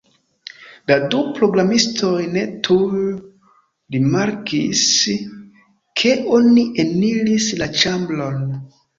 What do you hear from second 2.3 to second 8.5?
ne tuj rimarkis, ke oni eniris la ĉambron.